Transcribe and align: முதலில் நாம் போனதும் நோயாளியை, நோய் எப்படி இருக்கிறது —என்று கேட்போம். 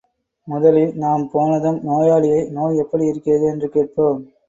முதலில் 0.47 0.95
நாம் 0.95 1.29
போனதும் 1.31 1.79
நோயாளியை, 1.83 2.41
நோய் 2.49 2.77
எப்படி 2.77 3.05
இருக்கிறது 3.05 3.47
—என்று 3.47 3.69
கேட்போம். 3.69 4.21